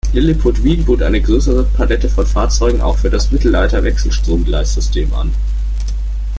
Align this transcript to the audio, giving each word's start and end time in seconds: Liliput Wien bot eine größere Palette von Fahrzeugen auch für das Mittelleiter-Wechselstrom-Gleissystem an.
Liliput 0.13 0.63
Wien 0.63 0.83
bot 0.83 1.03
eine 1.03 1.21
größere 1.21 1.63
Palette 1.63 2.09
von 2.09 2.25
Fahrzeugen 2.25 2.81
auch 2.81 2.97
für 2.97 3.11
das 3.11 3.29
Mittelleiter-Wechselstrom-Gleissystem 3.31 5.13
an. 5.13 5.31